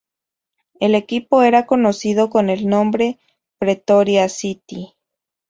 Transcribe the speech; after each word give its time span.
El 0.79 0.95
equipo 0.95 1.43
era 1.43 1.67
conocido 1.67 2.31
con 2.31 2.49
el 2.49 2.67
nombre 2.67 3.19
Pretoria 3.59 4.29
City. 4.29 4.95